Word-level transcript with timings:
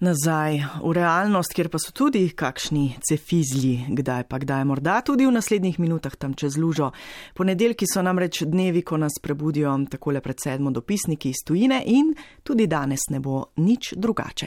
nazaj 0.00 0.60
v 0.84 0.92
realnost, 0.92 1.54
kjer 1.56 1.70
pa 1.72 1.78
so 1.80 1.92
tudi 1.92 2.28
kakšni 2.36 2.98
cefizli, 3.00 3.80
kdaj 3.88 4.26
pa 4.28 4.38
kdaj, 4.38 4.64
morda 4.68 5.00
tudi 5.00 5.26
v 5.26 5.32
naslednjih 5.32 5.78
minutah 5.80 6.16
tam 6.16 6.34
čez 6.34 6.58
lužo. 6.60 6.90
Ponedeljki 7.34 7.88
so 7.88 8.02
namreč 8.04 8.42
dnevi, 8.44 8.82
ko 8.82 9.00
nas 9.00 9.16
prebudijo 9.22 9.72
takole 9.90 10.20
pred 10.20 10.36
sedmo 10.42 10.70
dopisniki 10.70 11.30
iz 11.30 11.44
tujine 11.46 11.82
in 11.86 12.14
tudi 12.42 12.66
danes 12.66 13.08
ne 13.10 13.20
bo 13.20 13.44
nič 13.56 13.94
drugače. 13.96 14.46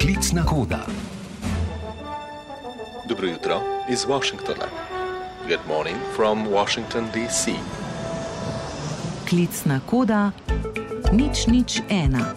Klicna 0.00 0.46
koda. 0.46 0.86
Dobro 3.08 3.28
jutro 3.28 3.60
iz 3.90 4.06
Washingtona. 4.06 4.70
Good 5.48 5.66
morning 5.68 5.96
from 6.16 6.46
Washington, 6.46 7.04
D.C. 7.14 7.52
Klicna 9.32 9.80
koda 9.86 10.28
nič 11.12 11.46
nič 11.46 11.80
ena. 11.88 12.36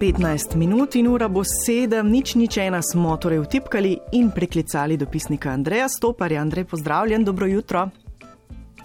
15 0.00 0.56
minut 0.56 0.96
in 0.96 1.12
ura 1.12 1.28
bo 1.28 1.42
7, 1.44 2.00
nič 2.00 2.32
nič 2.34 2.56
ena 2.56 2.80
smo 2.80 3.12
torej 3.20 3.44
vtipkali 3.44 4.16
in 4.16 4.30
priklicali 4.32 4.96
dopisnika 4.96 5.52
Andreja 5.52 5.88
Stoparja. 5.88 6.40
Andrej, 6.40 6.64
pozdravljen, 6.64 7.24
dobro 7.24 7.46
jutro. 7.46 7.90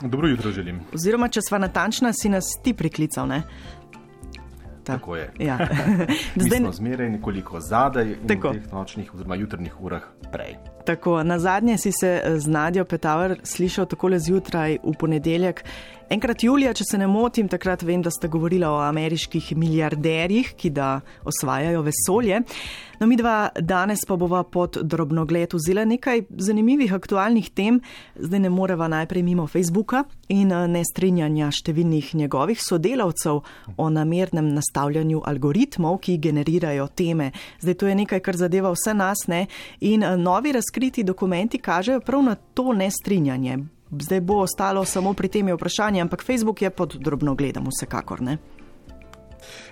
Dobro 0.04 0.28
jutro 0.28 0.52
želim. 0.52 0.82
Oziroma, 0.94 1.32
če 1.32 1.40
sva 1.42 1.58
natančna, 1.64 2.12
si 2.14 2.28
nas 2.30 2.52
ti 2.64 2.74
priklical, 2.74 3.28
ne? 3.28 3.44
Tako 4.98 5.16
je. 5.16 5.30
Ja. 5.40 5.58
Zdaj 6.36 6.60
smo 6.60 6.72
zmeraj 6.72 7.10
nekoliko 7.10 7.60
zadaj 7.60 8.04
in 8.04 8.18
v 8.24 8.28
teh 8.28 8.72
nočnih 8.72 9.14
oziroma 9.14 9.36
jutrnih 9.36 9.82
urah 9.82 10.04
prej. 10.32 10.56
Tako, 10.86 11.24
na 11.24 11.40
zadnje 11.40 11.78
si 11.78 11.92
se 11.92 12.22
z 12.38 12.48
Nadjo 12.48 12.86
Petaver 12.86 13.38
slišal 13.44 13.86
takole 13.86 14.20
zjutraj 14.20 14.78
v 14.84 14.94
ponedeljek. 15.00 15.64
Enkrat 16.10 16.42
julija, 16.42 16.72
če 16.74 16.88
se 16.90 16.98
ne 16.98 17.06
motim, 17.06 17.46
takrat 17.46 17.84
vem, 17.86 18.02
da 18.02 18.10
ste 18.10 18.28
govorili 18.34 18.66
o 18.66 18.80
ameriških 18.82 19.52
milijarderjih, 19.62 20.56
ki 20.58 20.72
da 20.74 20.88
osvajajo 21.30 21.84
vesolje. 21.86 22.40
No, 22.98 23.06
mi 23.06 23.14
dva 23.16 23.52
danes 23.54 24.02
pa 24.10 24.18
bova 24.18 24.42
pod 24.44 24.80
drobnogled 24.82 25.54
vzela 25.54 25.86
nekaj 25.86 26.26
zanimivih 26.34 26.96
aktualnih 26.98 27.52
tem. 27.54 27.78
Zdaj 28.18 28.42
ne 28.42 28.50
moreva 28.50 28.90
najprej 28.90 29.24
mimo 29.24 29.46
Facebooka 29.48 30.02
in 30.34 30.50
eh, 30.50 30.66
nestrinjanja 30.74 31.54
številnih 31.54 32.16
njegovih 32.24 32.58
sodelavcev 32.66 33.46
o 33.78 33.90
namernem 33.94 34.50
nastavljanju 34.58 35.22
algoritmov, 35.30 36.02
ki 36.02 36.18
generirajo 36.18 36.90
teme. 36.90 37.36
Zdaj 37.62 37.78
to 37.78 37.94
je 37.94 38.00
nekaj, 38.02 38.26
kar 38.26 38.46
zadeva 38.48 38.74
vse 38.74 38.98
nas 38.98 39.28
ne? 39.30 39.46
in 39.86 40.02
eh, 40.02 40.18
novi 40.18 40.58
razkriti 40.58 41.06
dokumenti 41.06 41.62
kažejo 41.62 42.02
prav 42.02 42.32
na 42.34 42.36
to 42.36 42.74
nestrinjanje 42.74 43.62
zdaj 43.92 44.22
bo 44.22 44.42
ostalo 44.44 44.86
samo 44.86 45.14
pri 45.14 45.28
tem 45.28 45.54
vprašanju, 45.54 46.02
ampak 46.02 46.24
Facebook 46.24 46.62
je 46.62 46.70
pod 46.70 46.96
drobno 47.00 47.36
gledom, 47.36 47.68
vsekakor 47.68 48.22
ne. 48.22 48.38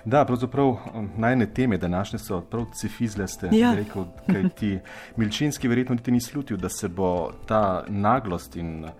Da, 0.05 0.25
pravzaprav 0.25 0.67
um, 0.67 1.09
najne 1.17 1.53
teme 1.53 1.77
današnje 1.77 2.19
so 2.19 2.41
prav 2.41 2.65
cifizle, 2.73 3.27
ste 3.27 3.49
ja. 3.51 3.73
rekel, 3.73 4.05
kaj 4.31 4.49
ti 4.49 4.79
Milčinski 5.15 5.67
verjetno 5.67 5.95
niti 5.95 6.11
ni 6.11 6.21
slutil, 6.21 6.57
da 6.57 6.69
se 6.69 6.87
bo 6.87 7.31
ta 7.45 7.83
naglost 7.87 8.55
in 8.55 8.85
uh, 8.85 8.91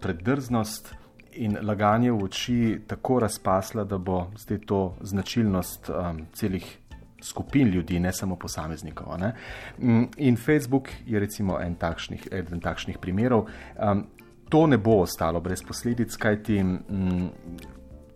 preddrznost 0.00 0.94
in 1.32 1.58
laganje 1.62 2.12
v 2.12 2.24
oči 2.24 2.80
tako 2.86 3.18
razpasla, 3.20 3.84
da 3.84 3.98
bo 3.98 4.30
zdaj 4.36 4.58
to 4.66 4.96
značilnost 5.00 5.90
um, 5.90 6.26
celih 6.32 6.78
skupin 7.22 7.68
ljudi, 7.68 8.00
ne 8.00 8.12
samo 8.12 8.36
posameznikov. 8.36 9.18
Ne? 9.18 9.34
Mm, 9.78 10.04
in 10.16 10.36
Facebook 10.36 10.88
je 11.06 11.20
recimo 11.20 11.60
en 11.60 11.74
takšnih, 11.74 12.28
eden 12.32 12.60
takšnih 12.60 12.98
primerov. 12.98 13.46
Um, 13.76 14.06
to 14.50 14.66
ne 14.66 14.78
bo 14.78 15.00
ostalo 15.00 15.40
brez 15.40 15.62
posledic, 15.62 16.16
kajti 16.16 16.62
mm, 16.62 17.28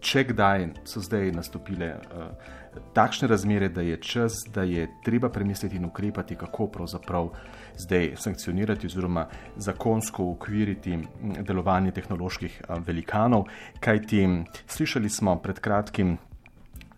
če 0.05 0.25
kdaj 0.33 0.67
so 0.89 1.01
zdaj 1.05 1.31
nastopile 1.33 1.95
uh, 1.95 2.51
takšne 2.97 3.29
razmere, 3.31 3.69
da 3.73 3.85
je 3.87 3.97
čas, 4.03 4.41
da 4.53 4.65
je 4.67 4.89
treba 5.07 5.31
premisliti 5.31 5.79
in 5.79 5.87
ukrepati, 5.87 6.37
kako 6.37 6.67
pravzaprav 6.75 7.31
zdaj 7.79 8.11
sankcionirati 8.19 8.91
oziroma 8.91 9.29
zakonsko 9.57 10.27
ukviriti 10.35 10.97
mm, 10.97 11.47
delovanje 11.47 11.95
tehnoloških 11.95 12.61
uh, 12.67 12.83
velikanov. 12.87 13.47
Kajti 13.81 14.27
slišali 14.67 15.09
smo 15.09 15.39
pred 15.39 15.63
kratkim 15.63 16.19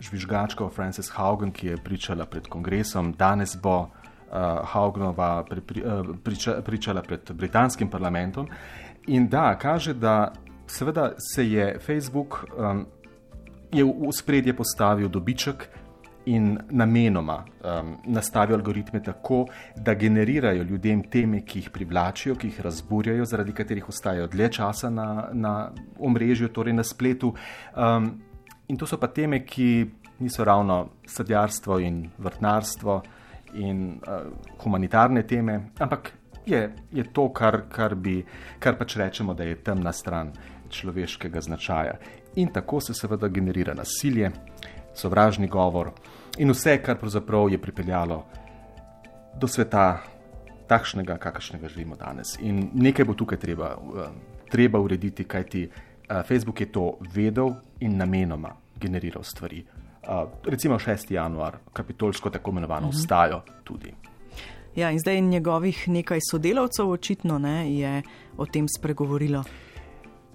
žvižgačko 0.00 0.70
Frances 0.72 1.12
Haugen, 1.12 1.52
ki 1.52 1.74
je 1.74 1.76
pričala 1.84 2.26
pred 2.26 2.48
kongresom, 2.48 3.12
danes 3.18 3.56
bo. 3.62 3.78
Uh, 4.26 4.58
Haugnova 4.66 5.44
pri, 5.46 5.60
pri, 5.62 5.82
priča, 6.24 6.56
pričala 6.66 7.02
pred 7.02 7.30
britanskim 7.38 7.86
parlamentom 7.88 8.48
In 9.06 9.28
da, 9.28 9.54
kaže, 9.58 9.94
da 9.94 10.32
seveda 10.66 11.12
se 11.18 11.50
je 11.50 11.78
Facebook 11.78 12.44
um, 12.58 12.86
je 13.72 13.84
v 13.84 14.12
spredje 14.12 14.56
postavil 14.56 15.08
dobiček 15.08 15.68
in 16.26 16.58
namenoma 16.70 17.44
um, 17.44 17.96
nastavil 18.04 18.56
algoritme 18.56 19.02
tako, 19.02 19.46
da 19.76 19.94
generirajo 19.94 20.62
ljudem 20.62 21.02
teme, 21.10 21.44
ki 21.44 21.58
jih 21.58 21.70
privlačijo, 21.70 22.34
ki 22.34 22.48
jih 22.48 22.60
razburjajo, 22.60 23.24
zaradi 23.24 23.52
katerih 23.52 23.88
ostajajo 23.88 24.26
dlje 24.26 24.48
časa 24.52 24.90
na, 24.90 25.28
na 25.32 25.70
omrežju, 25.98 26.48
torej 26.48 26.74
na 26.74 26.84
spletu. 26.84 27.34
Um, 27.76 28.10
in 28.68 28.76
to 28.76 28.86
so 28.86 28.98
pa 28.98 29.06
teme, 29.06 29.44
ki 29.46 29.86
niso 30.18 30.44
ravno 30.44 30.88
sadjarstvo 31.06 31.78
in 31.78 32.08
vrtnarstvo 32.18 33.02
in 33.54 34.00
uh, 34.02 34.26
humanitarne 34.64 35.22
teme, 35.26 35.60
ampak 35.78 36.12
je, 36.46 36.74
je 36.92 37.04
to, 37.12 37.28
kar, 37.32 37.62
kar, 37.68 37.94
bi, 37.94 38.24
kar 38.58 38.78
pač 38.78 38.96
rečemo, 38.96 39.34
da 39.34 39.44
je 39.44 39.56
temna 39.56 39.92
stran 39.92 40.32
človeškega 40.70 41.40
značaja. 41.40 41.98
In 42.36 42.52
tako 42.52 42.80
se 42.80 42.94
seveda 42.94 43.28
generira 43.28 43.74
nasilje, 43.74 44.30
sovražni 44.94 45.48
govor 45.48 45.92
in 46.38 46.50
vse, 46.50 46.78
kar 46.82 46.98
pravzaprav 46.98 47.50
je 47.52 47.58
pripeljalo 47.58 48.24
do 49.40 49.48
sveta 49.48 50.00
takšnega, 50.66 51.18
kakršnega 51.18 51.68
živimo 51.68 51.96
danes. 51.96 52.36
In 52.40 52.70
nekaj 52.74 53.04
bo 53.04 53.14
tukaj 53.14 53.38
treba, 53.38 53.76
uh, 53.76 54.08
treba 54.50 54.80
urediti, 54.80 55.24
kajti 55.24 55.66
uh, 55.68 56.22
Facebook 56.26 56.60
je 56.60 56.72
to 56.72 56.98
vedel 57.14 57.52
in 57.80 57.96
namenoma 57.96 58.54
generiral 58.80 59.24
stvari. 59.24 59.64
Uh, 60.06 60.28
recimo 60.44 60.78
6. 60.78 61.12
januar, 61.12 61.58
kapitolsko 61.72 62.30
tako 62.30 62.50
imenovano, 62.50 62.90
vstajo 62.90 63.38
mhm. 63.38 63.64
tudi. 63.64 63.94
Ja, 64.76 64.90
in 64.90 64.98
zdaj 64.98 65.20
njegovih 65.20 65.88
nekaj 65.88 66.18
sodelavcev 66.30 66.90
očitno 66.90 67.38
ne, 67.38 67.74
je 67.74 68.02
o 68.36 68.46
tem 68.46 68.66
spregovorilo. 68.68 69.44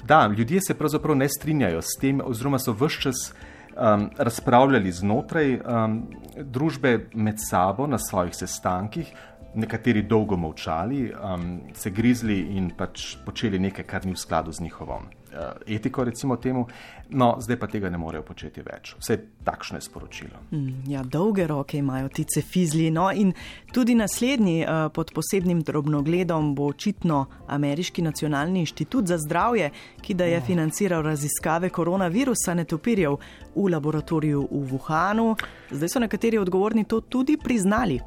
Da, 0.03 0.33
ljudje 0.37 0.61
se 0.61 0.73
pravzaprav 0.73 1.15
ne 1.15 1.29
strinjajo 1.29 1.81
s 1.81 1.99
tem, 2.01 2.21
oziroma 2.25 2.59
so 2.59 2.73
vse 2.73 3.01
čas 3.01 3.33
um, 3.33 4.09
razpravljali 4.17 4.91
znotraj 4.91 5.53
um, 5.53 6.01
družbe 6.37 7.09
med 7.13 7.37
sabo 7.49 7.87
na 7.87 7.97
svojih 7.97 8.35
sestankih, 8.35 9.13
nekateri 9.53 10.01
dolgo 10.07 10.37
molčali, 10.37 11.11
um, 11.11 11.61
se 11.73 11.91
grizli 11.91 12.39
in 12.57 12.71
pač 12.77 13.17
počeli 13.25 13.59
nekaj, 13.59 13.85
kar 13.85 14.05
ni 14.05 14.13
v 14.15 14.19
skladu 14.19 14.51
z 14.51 14.63
njihovo 14.63 15.01
uh, 15.01 15.39
etiko, 15.67 16.03
recimo 16.03 16.37
temu. 16.37 16.67
No, 17.09 17.35
zdaj 17.39 17.57
pa 17.59 17.67
tega 17.67 17.89
ne 17.89 17.97
morejo 17.99 18.23
početi 18.23 18.61
več. 18.63 18.93
Vse 18.99 19.17
takšno 19.43 19.77
je 19.77 19.83
sporočilo. 19.83 20.39
Mm, 20.51 20.91
ja, 20.91 21.03
dolge 21.03 21.47
roke 21.47 21.77
imajo 21.77 22.07
ti 22.09 22.23
cefizli. 22.23 22.87
No, 22.91 23.09
in 23.11 23.33
tudi 23.73 23.95
naslednji 23.95 24.61
uh, 24.63 24.87
pod 24.93 25.11
posebnim 25.15 25.61
drobnogledom 25.67 26.53
bo 26.55 26.69
očitno 26.71 27.25
Ameriški 27.47 28.01
nacionalni 28.01 28.63
inštitut 28.63 29.11
za 29.11 29.17
zdravje, 29.19 29.71
ki 30.01 30.13
da 30.13 30.29
je 30.31 30.39
oh. 30.39 30.45
financiral 30.45 31.03
raziskave 31.03 31.69
koronavirusa 31.69 32.55
netopirjev 32.55 33.19
v 33.55 33.67
laboratoriju 33.67 34.47
v 34.51 34.63
Wuhanu. 34.71 35.35
Zdaj 35.71 35.89
so 35.89 35.99
nekateri 35.99 36.39
odgovorni 36.39 36.87
to 36.87 37.01
tudi 37.01 37.37
priznali. 37.37 37.99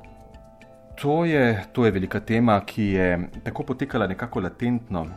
To 1.01 1.25
je, 1.25 1.65
to 1.73 1.85
je 1.85 1.91
velika 1.91 2.21
tema, 2.21 2.61
ki 2.61 2.85
je 2.85 3.31
tako 3.45 3.63
potekala 3.63 4.07
nekako 4.07 4.41
latentno 4.41 5.03
uh, 5.03 5.09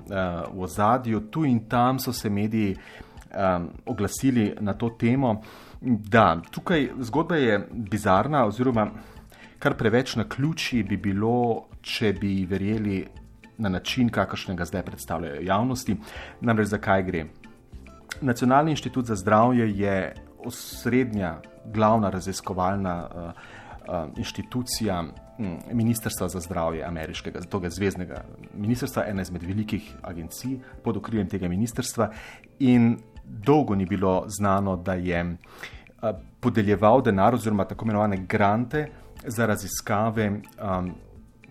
v 0.54 0.64
ozadju. 0.64 1.22
Tu 1.32 1.46
in 1.46 1.60
tam 1.70 2.00
so 2.00 2.14
se 2.14 2.30
mediji 2.30 2.76
um, 2.76 3.70
oglasili 3.86 4.56
na 4.60 4.74
to 4.74 4.90
temo. 4.90 5.42
Da, 5.82 6.42
tukaj 6.52 6.90
zgodba 7.00 7.36
je 7.36 7.68
bizarna, 7.72 8.46
oziroma 8.46 8.88
kar 9.60 9.74
preveč 9.78 10.16
na 10.16 10.24
ključi 10.30 10.84
bi 10.84 10.98
bilo, 10.98 11.68
če 11.82 12.14
bi 12.14 12.46
verjeli 12.50 13.06
na 13.58 13.70
način, 13.70 14.10
kakršnega 14.10 14.66
zdaj 14.66 14.84
predstavljajo 14.84 15.42
javnosti. 15.42 15.98
Namreč 16.42 16.68
zakaj 16.68 17.04
gre? 17.04 17.26
Nacionalni 18.22 18.72
inštitut 18.72 19.06
za 19.06 19.16
zdravje 19.16 19.70
je 19.78 20.16
osrednja, 20.46 21.36
glavna 21.66 22.10
raziskovalna 22.10 22.98
uh, 23.08 23.22
uh, 23.22 24.18
inštitucija 24.18 25.04
Ministrstva 25.72 26.28
za 26.30 26.40
zdravje 26.40 26.84
ameriškega, 26.84 27.42
tega 27.46 27.70
zvezdnega 27.70 28.24
ministrstva, 28.54 29.06
ena 29.06 29.22
izmed 29.22 29.44
velikih 29.44 29.92
agencij 30.02 30.58
pod 30.84 30.98
okriljem 30.98 31.30
tega 31.30 31.48
ministrstva. 31.48 32.10
In 32.60 32.98
dolgo 33.24 33.76
ni 33.76 33.86
bilo 33.86 34.24
znano, 34.28 34.76
da 34.76 34.94
je 34.94 35.38
podeljeval 36.40 37.02
denar 37.02 37.36
oziroma 37.36 37.66
tako 37.66 37.86
imenovane 37.86 38.18
grante 38.18 38.88
za 39.26 39.46
raziskave 39.46 40.30
um, 40.30 40.92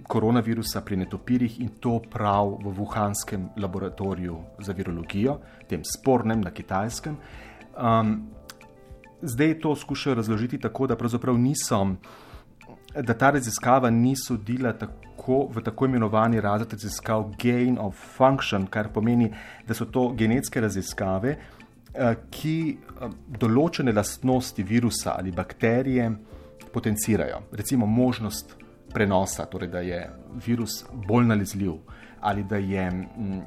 koronavirusa 0.06 0.80
pri 0.80 0.96
netopirjih 0.96 1.60
in 1.60 1.68
to 1.80 1.98
prav 2.10 2.58
v 2.62 2.74
Wuhanskem 2.78 3.48
laboratoriju 3.56 4.38
za 4.58 4.72
virologijo, 4.72 5.38
tem 5.68 5.82
spornem 5.84 6.40
na 6.40 6.50
kitajskem. 6.50 7.16
Um, 7.76 8.28
zdaj 9.22 9.58
to 9.60 9.74
skušajo 9.76 10.14
razložiti 10.14 10.60
tako, 10.60 10.86
da 10.86 10.96
pravzaprav 10.96 11.38
niso, 11.38 11.96
da 13.02 13.14
ta 13.14 13.30
raziskava 13.30 13.90
ni 13.90 14.14
sodila 14.16 14.72
tako 14.72 15.48
v 15.50 15.62
tako 15.64 15.86
imenovani 15.86 16.40
razred 16.40 16.72
raziskav 16.72 17.32
gain 17.42 17.78
of 17.80 17.94
function, 18.16 18.66
kar 18.66 18.88
pomeni, 18.94 19.32
da 19.66 19.74
so 19.74 19.84
to 19.84 20.08
genetske 20.14 20.60
raziskave, 20.60 21.36
uh, 21.36 22.12
ki 22.30 22.56
uh, 22.76 23.10
določene 23.40 23.92
lastnosti 23.92 24.62
virusa 24.62 25.16
ali 25.18 25.32
bakterije 25.32 26.10
potencirajo. 26.72 27.42
Recimo 27.52 27.86
možnost 27.86 28.56
prenosa, 28.94 29.46
torej 29.46 29.68
da 29.68 29.80
je 29.84 30.00
virus 30.46 30.84
bolj 31.08 31.26
nalezljiv 31.26 31.78
ali 32.20 32.42
da 32.44 32.56
je 32.56 32.82
m, 32.82 33.06
mm, 33.16 33.40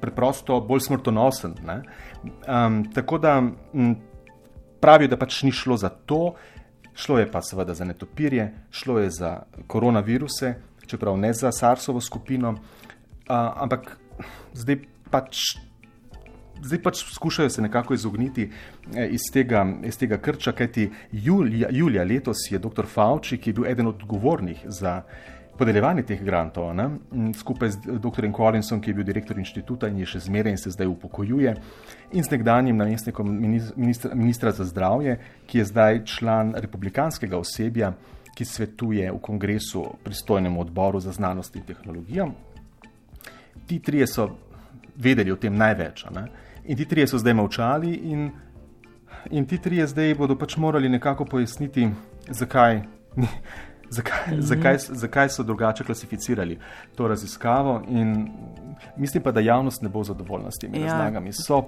preprosto 0.00 0.60
bolj 0.60 0.80
smrtonosen. 0.80 1.54
Um, 1.66 2.84
tako 2.94 3.18
da 3.18 3.38
m, 3.38 3.54
mm, 3.74 3.94
pravijo, 4.80 5.08
da 5.08 5.16
pač 5.16 5.42
ni 5.42 5.52
šlo 5.52 5.76
za 5.76 5.88
to, 5.88 6.34
šlo 6.94 7.18
je 7.18 7.30
pa 7.30 7.42
seveda 7.42 7.74
za 7.74 7.84
netopirje, 7.84 8.52
šlo 8.70 8.98
je 8.98 9.10
za 9.10 9.42
koronaviruse, 9.66 10.54
čeprav 10.86 11.16
ne 11.16 11.32
za 11.32 11.52
SARS-ovo 11.52 12.00
skupino, 12.00 12.50
uh, 12.50 12.58
ampak 13.56 13.96
zdaj 14.54 14.82
pač 15.10 15.38
zdaj 16.62 16.82
pač 16.82 17.04
skušajo 17.14 17.50
se 17.50 17.62
nekako 17.62 17.94
izogniti 17.94 18.50
eh, 18.94 19.08
iz 19.08 19.20
tega, 19.32 19.66
iz 19.84 19.98
tega 19.98 20.18
krča, 20.18 20.52
kajti 20.52 20.90
julija, 21.12 21.68
julija 21.70 22.04
letos 22.04 22.36
je 22.50 22.58
dr. 22.58 22.86
Fauci, 22.86 23.38
ki 23.38 23.50
je 23.50 23.54
bil 23.54 23.66
eden 23.66 23.86
od 23.86 23.94
odgovornih 23.94 24.64
za 24.64 25.02
podeljevanje 25.60 26.06
teh 26.08 26.20
grantov, 26.24 26.70
ne, 26.74 26.86
skupaj 27.36 27.74
z 27.74 27.98
dr. 28.00 28.26
Collinsom, 28.36 28.80
ki 28.80 28.90
je 28.90 28.96
bil 28.96 29.04
direktor 29.04 29.38
inštituta 29.38 29.90
in 29.90 30.00
je 30.00 30.08
še 30.14 30.22
zmeraj 30.24 30.56
in 30.56 30.60
se 30.60 30.72
zdaj 30.72 30.88
upokojuje, 30.88 31.54
in 32.16 32.24
z 32.24 32.32
nekdanjim 32.32 32.80
namestnikom 32.80 33.28
ministra, 33.28 34.14
ministra 34.16 34.52
za 34.56 34.64
zdravje, 34.64 35.18
ki 35.46 35.60
je 35.60 35.66
zdaj 35.68 36.04
član 36.08 36.54
republikanskega 36.56 37.38
osebja, 37.38 37.92
ki 38.34 38.46
svetuje 38.46 39.10
v 39.12 39.18
kongresu 39.20 39.84
pristojnemu 40.04 40.60
odboru 40.60 41.00
za 41.00 41.12
znanost 41.12 41.56
in 41.56 41.66
tehnologijo. 41.68 42.30
Ti 43.66 43.78
trije 43.84 44.06
so 44.06 44.30
vedeli 44.96 45.32
o 45.32 45.36
tem 45.36 45.56
največ. 45.56 46.06
Ne? 46.14 46.24
In 46.64 46.76
ti 46.76 46.86
trije 46.88 47.06
so 47.10 47.18
zdaj 47.18 47.34
molčali, 47.36 47.92
in, 48.12 48.30
in 49.30 49.46
ti 49.46 49.58
trije 49.58 49.86
zdaj 49.92 50.14
bodo 50.14 50.38
pač 50.38 50.56
morali 50.56 50.88
nekako 50.88 51.24
pojasniti, 51.24 51.90
zakaj, 52.30 52.80
zakaj, 53.90 54.18
-hmm. 54.26 54.40
zakaj, 54.40 54.78
zakaj 54.78 55.28
so 55.28 55.42
drugače 55.42 55.84
klasificirali 55.84 56.58
to 56.96 57.08
raziskavo. 57.08 57.82
In 57.88 58.28
mislim 58.96 59.22
pa, 59.22 59.32
da 59.32 59.40
javnost 59.40 59.82
ne 59.82 59.88
bo 59.88 60.04
zadovoljna 60.04 60.50
s 60.50 60.58
temi 60.58 60.80
ja. 60.80 60.86
razlagami. 60.86 61.32
So 61.32 61.62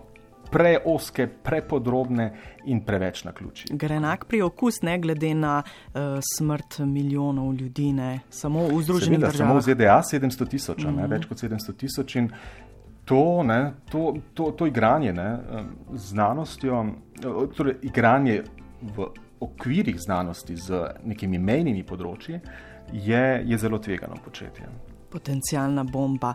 preoske, 0.51 1.27
prepodrobne 1.27 2.33
in 2.65 2.81
preveč 2.85 3.25
na 3.25 3.33
ključi. 3.33 3.67
Gre 3.71 3.97
enak 3.97 4.25
pri 4.25 4.43
okus, 4.43 4.83
ne 4.83 4.99
glede 4.99 5.35
na 5.35 5.63
uh, 5.63 6.01
smrt 6.37 6.79
milijonov 6.79 7.55
ljudi, 7.55 7.93
ne 7.93 8.21
samo 8.31 8.67
v 8.69 8.83
Združenih 8.83 9.19
državah. 9.19 9.37
Samo 9.37 9.55
v 9.55 9.61
ZDA 9.61 10.03
700 10.03 10.49
tisoč, 10.49 10.85
mm 10.85 10.89
-hmm. 10.89 11.11
več 11.11 11.27
kot 11.27 11.39
700 11.39 11.77
tisoč 11.77 12.17
to, 13.05 13.43
ne, 13.43 13.73
to, 13.91 14.15
to, 14.35 14.51
to 14.51 14.67
igranje 14.67 15.13
ne, 15.13 15.39
z 15.93 16.09
znanostjo, 16.09 16.87
torej 17.57 17.75
igranje 17.83 18.43
v 18.83 19.07
okvirih 19.43 19.99
znanosti 20.01 20.57
z 20.57 20.87
nekimi 21.05 21.39
mejnimi 21.39 21.85
področji, 21.87 22.41
je, 22.93 23.23
je 23.47 23.59
zelo 23.59 23.79
tvegano 23.79 24.19
početje. 24.25 24.69
Potencijalna 25.13 25.85
bomba. 25.85 26.33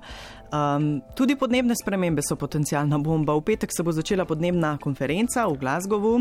Um, 0.53 0.99
tudi 1.17 1.35
podnebne 1.35 1.73
spremembe 1.75 2.21
so 2.21 2.37
potencijalna 2.37 2.99
bomba. 3.01 3.33
V 3.33 3.45
petek 3.47 3.73
se 3.73 3.83
bo 3.83 3.91
začela 3.91 4.25
podnebna 4.29 4.75
konferenca 4.81 5.47
v 5.49 5.57
Glasgowu, 5.61 6.13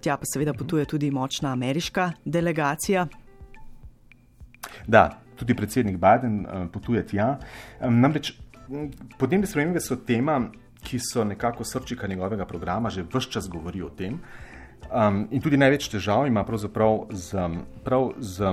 tja 0.00 0.16
pa 0.16 0.28
seveda 0.28 0.56
potuje 0.56 0.86
tudi 0.88 1.10
močna 1.12 1.52
ameriška 1.52 2.12
delegacija. 2.24 3.04
Da, 4.88 5.04
tudi 5.36 5.56
predsednik 5.56 6.00
Biden 6.00 6.40
uh, 6.46 6.64
potuje 6.72 7.04
tja. 7.06 7.34
Um, 7.80 8.00
namreč 8.00 8.32
podnebne 9.18 9.46
spremembe 9.46 9.84
so 9.84 10.00
tema, 10.00 10.40
ki 10.84 10.98
so 11.02 11.24
nekako 11.24 11.64
srčika 11.64 12.06
njegovega 12.06 12.46
programa, 12.46 12.90
že 12.90 13.02
vse 13.02 13.30
čas 13.30 13.48
govori 13.48 13.82
o 13.82 13.90
tem. 13.90 14.20
Um, 14.88 15.26
in 15.30 15.42
tudi 15.44 15.58
največ 15.60 15.90
težav 15.92 16.26
ima 16.26 16.44
pravzaprav 16.48 17.10
z, 17.12 17.48
prav 17.84 18.12
z 18.18 18.52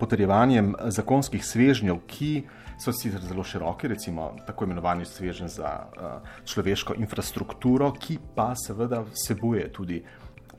potrjevanjem 0.00 0.72
zakonskih 0.88 1.44
svežnjev, 1.44 2.00
ki 2.08 2.32
so 2.80 2.94
sicer 2.96 3.20
zelo 3.20 3.44
široki, 3.44 3.88
recimo 3.92 4.32
tako 4.46 4.64
imenovani 4.64 5.04
svežen 5.04 5.48
za 5.48 5.74
uh, 5.86 6.32
človeško 6.48 6.96
infrastrukturo, 6.98 7.92
ki 7.92 8.18
pa 8.34 8.54
seveda 8.56 9.04
vsebuje 9.12 9.68
tudi 9.72 10.00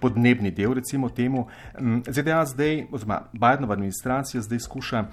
podnebni 0.04 0.52
del, 0.52 0.74
recimo 0.74 1.10
temu. 1.10 1.48
ZDA 2.08 2.44
zdaj, 2.46 2.88
oziroma 2.92 3.22
Bidenova 3.34 3.74
administracija 3.74 4.42
zdaj 4.42 4.60
skuša 4.60 5.06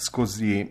skozi 0.00 0.66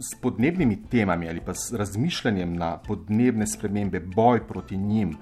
s 0.00 0.16
podnebnimi 0.20 0.78
temami 0.90 1.28
ali 1.28 1.40
pa 1.44 1.54
s 1.54 1.72
razmišljanjem 1.72 2.56
na 2.56 2.78
podnebne 2.78 3.46
spremembe, 3.46 4.00
boj 4.00 4.46
proti 4.46 4.76
njim, 4.76 5.16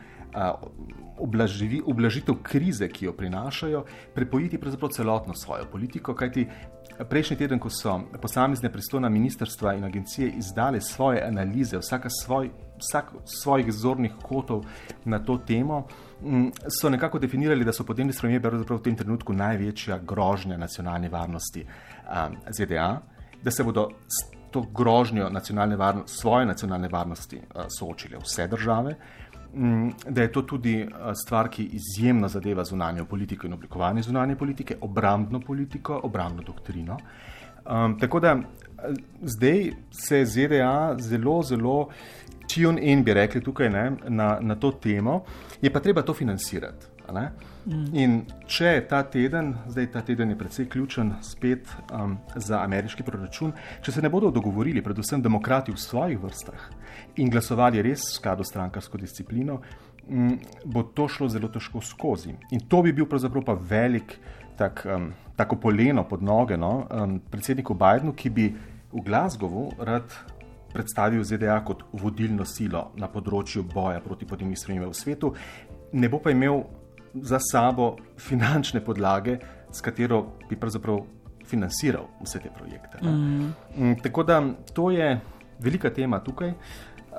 oblažitev 1.87 2.35
krize, 2.43 2.89
ki 2.89 3.05
jo 3.05 3.13
prinašajo, 3.13 3.85
prepojiti 4.15 4.59
pravzaprav 4.59 4.91
celotno 4.91 5.35
svojo 5.35 5.65
politiko. 5.73 6.15
Kajti 6.15 6.47
prejšnji 7.05 7.37
teden, 7.37 7.59
ko 7.59 7.71
so 7.71 8.01
posamezne 8.23 8.73
pristojna 8.73 9.09
ministrstva 9.09 9.75
in 9.75 9.85
agencije 9.85 10.31
izdale 10.39 10.81
svoje 10.81 11.23
analize, 11.23 11.79
svoj, 12.25 12.51
vsak 12.79 13.13
svojih 13.25 13.73
zornih 13.73 14.13
kotov 14.23 14.65
na 15.05 15.19
to 15.19 15.39
temo, 15.39 15.87
so 16.81 16.91
nekako 16.91 17.19
definirali, 17.19 17.65
da 17.65 17.73
so 17.73 17.85
podnebne 17.85 18.13
spremembe 18.13 18.51
v 18.51 18.81
tem 18.83 18.97
trenutku 18.97 19.33
največja 19.33 19.99
grožnja 19.99 20.57
nacionalne 20.57 21.09
varnosti 21.09 21.67
ZDA, 22.51 23.01
da 23.43 23.51
se 23.51 23.65
bodo 23.65 23.89
to 24.51 24.63
grožnjo 24.75 25.29
nacionalne 25.31 25.77
varnosti, 25.77 26.15
svoje 26.21 26.47
nacionalne 26.47 26.89
varnosti 26.89 27.37
uh, 27.37 27.65
soočile 27.79 28.19
vse 28.19 28.47
države, 28.47 28.95
um, 28.95 29.28
da 30.09 30.23
je 30.23 30.33
to 30.33 30.43
tudi 30.43 30.83
uh, 30.83 31.13
stvar, 31.15 31.49
ki 31.49 31.65
izjemno 31.73 32.29
zadeva 32.29 32.65
zunanjo 32.65 33.05
politiko 33.05 33.47
in 33.47 33.53
oblikovanje 33.53 34.03
zunanje 34.03 34.37
politike, 34.37 34.77
obrambno 34.81 35.41
politiko, 35.41 36.01
obrambno 36.03 36.43
doktrino. 36.43 36.99
Um, 37.67 37.99
tako 37.99 38.21
da 38.21 38.37
zdaj 39.23 39.71
se 39.91 40.25
ZDA 40.25 40.97
zelo, 40.99 41.43
zelo 41.43 41.89
tune 42.55 42.81
in 42.83 43.05
bi 43.05 43.15
rekli 43.15 43.43
tukaj 43.45 43.71
ne, 43.71 43.91
na, 44.09 44.39
na 44.41 44.55
to 44.55 44.71
temo, 44.71 45.23
je 45.63 45.73
pa 45.73 45.81
treba 45.81 46.03
to 46.03 46.15
financirati. 46.15 46.98
Mm. 47.13 47.85
In 47.97 48.15
če 48.49 48.75
ta 48.89 49.03
teden, 49.09 49.55
zdaj 49.69 49.91
ta 49.93 50.03
teden 50.05 50.31
je 50.33 50.39
predvsej 50.39 50.69
ključen 50.69 51.13
spet 51.25 51.69
um, 51.93 52.17
za 52.37 52.63
ameriški 52.65 53.05
proračun, 53.05 53.53
če 53.83 53.93
se 53.93 54.03
ne 54.05 54.11
bodo 54.13 54.31
dogovorili, 54.31 54.85
predvsem 54.85 55.23
demokrati 55.25 55.73
v 55.73 55.81
svojih 55.81 56.21
vrstah 56.23 56.69
in 57.19 57.31
glasovali 57.31 57.83
res 57.83 58.05
v 58.07 58.17
skladu 58.19 58.45
s 58.45 58.53
strankarsko 58.53 59.01
disciplino, 59.01 59.61
um, 60.09 60.35
bo 60.65 60.85
to 60.95 61.09
šlo 61.09 61.29
zelo 61.33 61.49
težko 61.53 61.83
skozi. 61.85 62.35
In 62.53 62.67
to 62.69 62.83
bi 62.85 62.93
bil 62.93 63.09
pravzaprav 63.09 63.45
pa 63.45 63.57
velik 63.57 64.19
tak, 64.59 64.85
um, 64.87 65.13
tako 65.37 65.61
poleno 65.63 66.05
pod 66.09 66.23
noge 66.23 66.57
no, 66.57 66.87
um, 66.91 67.21
predsedniku 67.31 67.77
Bidenu, 67.79 68.13
ki 68.13 68.31
bi 68.31 68.51
v 68.93 69.05
Glasgowu 69.05 69.71
rad 69.85 70.13
predstavil 70.73 71.25
ZDA 71.25 71.61
kot 71.65 71.85
vodilno 71.93 72.45
silo 72.45 72.91
na 72.97 73.09
področju 73.09 73.65
boja 73.69 74.01
proti 74.05 74.29
podnebnim 74.29 74.57
spremembam 74.57 74.93
v 74.93 74.99
svetu, 74.99 75.33
ne 75.93 76.09
bo 76.13 76.21
pa 76.21 76.33
imel 76.35 76.63
za 77.15 77.39
sabo 77.53 77.97
finančne 78.19 78.81
podlage, 78.85 79.39
s 79.73 79.81
katero 79.81 80.25
bi 80.49 80.57
pravzaprav 80.57 81.01
financiral 81.47 82.07
vse 82.23 82.39
te 82.39 82.51
projekte. 82.59 82.99
Mm. 83.03 83.53
Mm, 83.77 83.97
tako 84.03 84.23
da 84.23 84.43
to 84.73 84.91
je 84.91 85.21
velika 85.59 85.91
tema 85.91 86.21
tukaj. 86.21 86.53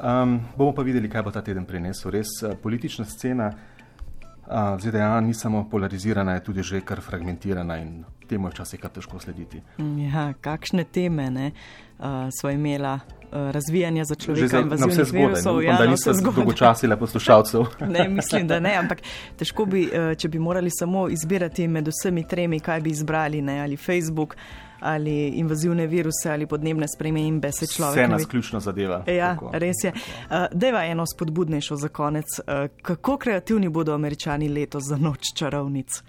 Um, 0.04 0.40
bomo 0.58 0.72
pa 0.74 0.82
videli, 0.82 1.10
kaj 1.10 1.24
bo 1.24 1.32
ta 1.32 1.42
teden 1.42 1.66
prinesel. 1.66 2.12
Res 2.12 2.28
uh, 2.44 2.54
politična 2.62 3.06
scena 3.06 3.50
uh, 3.50 4.80
ZDA 4.80 5.20
ni 5.22 5.34
samo 5.34 5.66
polarizirana, 5.70 6.34
je 6.34 6.44
tudi 6.44 6.64
že 6.64 6.82
kar 6.82 7.02
fragmentirana 7.02 7.78
in 7.78 8.04
temu 8.30 8.48
je 8.48 8.56
včasih 8.58 8.80
kar 8.80 8.94
težko 8.94 9.20
slediti. 9.20 9.62
Ja, 10.06 10.34
kakšne 10.42 10.84
teme 10.84 11.30
ne, 11.34 11.52
uh, 11.98 12.30
so 12.34 12.50
imela 12.50 13.00
Eh, 13.32 13.52
razvijanja 13.52 14.04
za 14.06 14.16
človeka 14.16 14.60
in 14.60 14.70
vazivnih 14.70 15.14
virusov. 15.14 15.64
Ja, 15.64 15.78
da 15.78 15.88
niso 15.88 16.14
dolgočasile 16.36 17.00
poslušalcev. 17.00 17.62
ne, 17.96 18.10
mislim, 18.10 18.48
da 18.48 18.60
ne, 18.60 18.76
ampak 18.76 19.02
težko 19.38 19.66
bi, 19.66 19.84
eh, 19.94 20.16
če 20.16 20.28
bi 20.28 20.40
morali 20.40 20.70
samo 20.72 21.10
izbirati 21.10 21.68
med 21.68 21.88
vsemi 21.88 22.28
tremi, 22.28 22.60
kaj 22.60 22.82
bi 22.82 22.90
izbrali, 22.90 23.42
ne, 23.42 23.62
ali 23.62 23.78
Facebook, 23.78 24.36
ali 24.80 25.28
invazivne 25.28 25.88
viruse, 25.88 26.32
ali 26.32 26.48
podnebne 26.48 26.88
spremembe, 26.96 27.52
se 27.52 27.68
človek. 27.68 28.00
Vse 28.00 28.08
nas 28.08 28.26
ključno 28.26 28.60
zadeva. 28.60 29.04
Ja, 29.08 29.34
tako. 29.36 29.52
res 29.54 29.84
je. 29.84 29.92
Uh, 29.94 30.36
deva 30.52 30.86
eno 30.86 31.06
spodbudnejšo 31.06 31.76
za 31.76 31.88
konec. 31.88 32.26
Uh, 32.40 32.70
kako 32.82 33.18
kreativni 33.18 33.70
bodo 33.70 33.94
američani 33.94 34.50
letos 34.50 34.84
za 34.84 34.98
noč 34.98 35.36
čarovnic? 35.36 36.02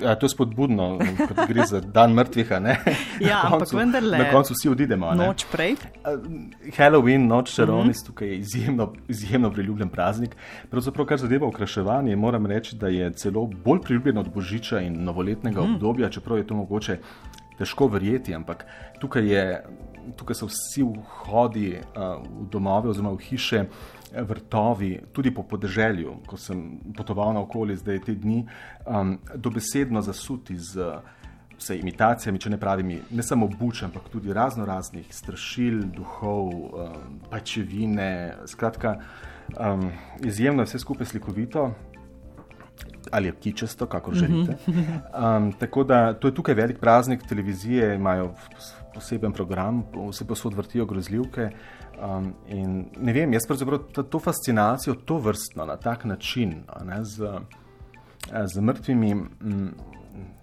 Ja, 0.00 0.14
to 0.18 0.26
je 0.26 0.30
spodbudno, 0.30 0.98
kot 1.28 1.38
gre 1.48 1.66
za 1.66 1.80
dan 1.80 2.14
mrtvih. 2.14 2.50
Ja, 2.50 3.42
koncu, 3.46 3.54
ampak 3.54 3.72
vendarle. 3.72 4.18
Na 4.18 4.30
koncu 4.30 4.54
vsi 4.56 4.68
odidemo. 4.68 5.12
Noč 5.14 5.44
prej. 5.52 5.76
Halloween, 6.76 7.28
noč 7.30 7.54
čarovnic, 7.54 7.96
mm 7.96 8.02
-hmm. 8.02 8.06
tukaj 8.06 8.28
je 8.28 8.36
izjemno, 8.36 8.92
izjemno 9.08 9.50
priljubljen 9.50 9.88
praznik. 9.88 10.36
Pravzaprav, 10.70 11.06
kar 11.06 11.18
zadeva 11.18 11.46
okraševanje, 11.46 12.16
moram 12.16 12.46
reči, 12.46 12.76
da 12.76 12.88
je 12.88 13.12
celo 13.12 13.46
bolj 13.64 13.80
priljubljen 13.80 14.18
od 14.18 14.34
božiča 14.34 14.80
in 14.80 15.04
novoletnega 15.04 15.62
mm. 15.62 15.74
obdobja, 15.74 16.10
čeprav 16.10 16.38
je 16.38 16.46
to 16.46 16.54
mogoče 16.54 16.98
težko 17.62 17.88
verjeti. 17.92 18.34
Ampak 18.34 18.66
tukaj, 19.00 19.26
je, 19.30 19.46
tukaj 20.18 20.38
so 20.42 20.50
vsi 20.50 20.84
vhodi 20.84 21.68
uh, 21.78 22.20
v 22.20 22.46
domove 22.52 22.92
oziroma 22.92 23.14
v 23.16 23.26
hiše 23.30 23.66
vrtovi, 24.12 24.98
tudi 25.12 25.32
po 25.34 25.42
podeželju, 25.42 26.18
ko 26.28 26.36
sem 26.36 26.78
potoval 26.96 27.32
naokoli 27.32 27.76
zdaj 27.76 28.02
te 28.06 28.14
dni, 28.14 28.42
um, 28.84 29.16
dobesedno 29.34 30.02
zasuti 30.04 30.58
z 30.58 30.90
vse 31.56 31.78
imitacijami, 31.78 32.40
če 32.42 32.50
ne 32.50 32.58
pravimi, 32.60 32.98
ne 33.14 33.22
samo 33.22 33.46
buč, 33.48 33.84
ampak 33.86 34.10
tudi 34.12 34.34
razno 34.34 34.66
raznih 34.66 35.06
strašil, 35.14 35.84
duhov, 35.94 36.50
um, 36.50 37.20
pačevine. 37.30 38.36
Skratka, 38.50 38.98
um, 39.56 39.88
izjemno 40.24 40.66
je 40.66 40.72
vse 40.72 40.82
skupaj 40.82 41.12
slikovito. 41.14 41.70
Ali 43.12 43.28
je 43.28 43.32
kičesto, 43.40 43.86
kako 43.86 44.14
želite. 44.14 44.56
Um, 44.66 45.52
tako 45.52 45.84
da 45.84 46.12
to 46.12 46.28
je 46.28 46.34
tukaj 46.34 46.54
velik 46.54 46.78
praznik, 46.80 47.26
televizije 47.28 47.94
imajo 47.94 48.34
poseben 48.94 49.32
program, 49.32 49.84
vse 50.08 50.26
posod 50.26 50.54
vrtijo 50.54 50.86
grozljivke. 50.86 51.50
Um, 52.00 52.32
in 52.48 52.86
ne 53.00 53.12
vem, 53.12 53.32
jaz 53.32 53.46
pravzaprav 53.46 53.78
to, 53.92 54.02
to 54.02 54.18
fascinacijo, 54.18 54.94
to 54.94 55.18
vrstno 55.18 55.64
na 55.66 55.76
tak 55.76 56.04
način, 56.04 56.54
ne, 56.84 57.04
z, 57.04 57.28
z 58.54 58.60
mrtvimi, 58.60 59.12
m, 59.12 59.74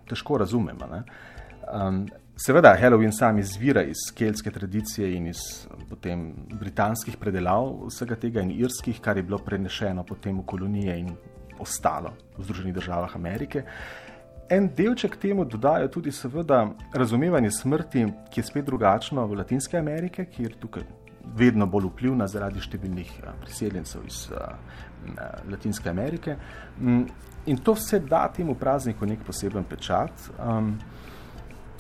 težko 0.08 0.38
razumem. 0.38 0.78
Um, 1.74 2.06
seveda, 2.38 2.76
Halloween 2.82 3.12
sam 3.12 3.40
izvira 3.40 3.84
iz 3.84 3.98
keltske 4.16 4.52
tradicije 4.52 5.16
in 5.16 5.28
iz 5.28 5.42
potem, 5.90 6.32
britanskih 6.60 7.18
predelav 7.18 7.74
vsega 7.90 8.16
tega 8.16 8.42
in 8.42 8.52
irskih, 8.52 9.02
kar 9.02 9.18
je 9.18 9.24
bilo 9.24 9.38
prenešeno 9.38 10.04
potem 10.04 10.40
v 10.40 10.46
kolonije 10.46 11.00
in 11.00 11.12
ostalo 11.60 12.14
v 12.38 12.44
Združenih 12.44 12.74
državah 12.74 13.16
Amerike. 13.16 13.64
En 14.50 14.70
delček 14.76 15.18
temu 15.22 15.46
dodajo 15.46 15.88
tudi, 15.88 16.12
seveda, 16.12 16.64
razumevanje 16.94 17.52
smrti, 17.52 18.06
ki 18.32 18.40
je 18.40 18.46
spet 18.48 18.66
drugačno 18.66 19.28
v 19.28 19.38
Latinske 19.38 19.78
Amerike, 19.78 20.26
kjer 20.26 20.56
tukaj 20.60 20.88
vedno 21.38 21.68
bolj 21.70 21.92
vplivna 21.92 22.28
zaradi 22.28 22.62
številnih 22.64 23.12
eh, 23.20 23.34
priseljencev 23.44 24.06
iz 24.08 24.24
uh, 24.34 24.48
Latinske 25.52 25.90
Amerike. 25.90 26.36
Mm, 26.80 27.04
in 27.46 27.62
to 27.64 27.76
vse 27.78 28.00
da 28.00 28.26
temu 28.34 28.56
prazniku 28.56 29.06
nek 29.06 29.22
poseben 29.26 29.64
pečat. 29.70 30.30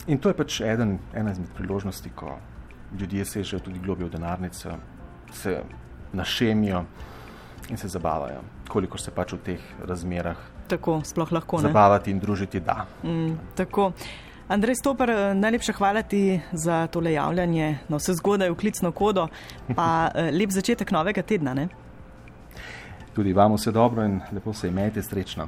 In 0.09 0.17
to 0.17 0.31
je 0.31 0.37
pač 0.37 0.61
eden, 0.65 0.95
ena 1.13 1.33
izmed 1.35 1.51
priložnosti, 1.57 2.09
ko 2.15 2.37
ljudje 2.97 3.25
sežejo 3.25 3.59
tudi 3.65 3.81
globijo 3.83 4.09
denarnice, 4.09 4.71
se 5.33 5.59
našemijo 6.13 6.85
in 7.69 7.77
se 7.77 7.87
zabavajo, 7.87 8.41
koliko 8.67 8.97
se 8.97 9.11
pač 9.11 9.33
v 9.33 9.37
teh 9.43 9.67
razmerah. 9.87 10.37
Tako, 10.67 11.01
lahko. 11.31 11.61
Zabavati 11.61 12.09
ne? 12.09 12.15
in 12.15 12.19
družiti, 12.19 12.59
da. 12.59 12.85
Mm, 13.03 13.37
tako. 13.55 13.91
Andrej 14.49 14.75
Stopar, 14.75 15.09
eh, 15.09 15.33
najlepša 15.33 15.73
hvala 15.73 16.01
ti 16.01 16.41
za 16.51 16.87
tole 16.87 17.13
javljanje, 17.13 17.77
no 17.89 17.97
vse 17.97 18.13
zgodaj 18.17 18.49
v 18.49 18.55
klicno 18.55 18.91
kodo, 18.91 19.27
pa 19.75 20.09
eh, 20.15 20.31
lep 20.31 20.49
začetek 20.49 20.91
novega 20.91 21.21
tedna. 21.21 21.53
Ne? 21.53 21.67
Tudi 23.13 23.33
vam 23.33 23.53
vse 23.53 23.71
dobro 23.71 24.05
in 24.05 24.21
lepo 24.31 24.53
se 24.53 24.67
imejte, 24.67 25.03
srečno. 25.03 25.47